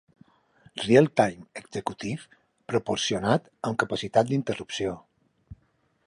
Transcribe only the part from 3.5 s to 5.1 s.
amb capacitat d'interrupció.